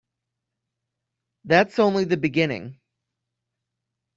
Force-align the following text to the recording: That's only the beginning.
That's 1.45 1.77
only 1.77 2.05
the 2.05 2.17
beginning. 2.17 2.79